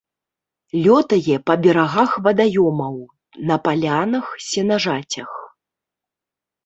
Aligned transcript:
Лётае 0.85 1.35
па 1.49 1.53
берагах 1.65 2.11
вадаёмаў, 2.27 2.95
на 3.51 3.55
палянах, 3.67 4.25
сенажацях. 4.49 5.31